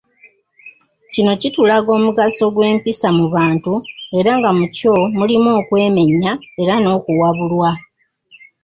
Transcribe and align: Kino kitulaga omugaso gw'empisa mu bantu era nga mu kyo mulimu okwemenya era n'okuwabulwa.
Kino 1.13 1.31
kitulaga 1.41 1.89
omugaso 1.97 2.43
gw'empisa 2.55 3.07
mu 3.17 3.25
bantu 3.35 3.73
era 4.19 4.31
nga 4.37 4.49
mu 4.57 4.65
kyo 4.75 4.95
mulimu 5.17 5.49
okwemenya 5.59 6.31
era 6.61 6.73
n'okuwabulwa. 6.79 7.71